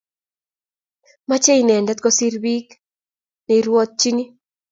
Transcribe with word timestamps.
Machi 1.27 1.51
inendet 1.61 1.99
kosiir 2.01 2.35
chi 2.43 2.55
neirwotyini 3.45 4.25